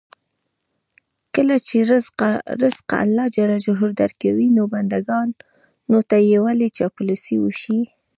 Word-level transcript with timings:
کله 1.35 1.55
چې 1.67 1.75
رزق 2.63 2.89
الله 3.03 3.25
ج 3.35 3.37
درکوي، 4.01 4.47
نو 4.57 4.63
بندګانو 4.73 5.99
ته 6.09 6.17
یې 6.29 6.37
ولې 6.45 6.69
چاپلوسي 6.77 7.35
وشي. 7.39 7.79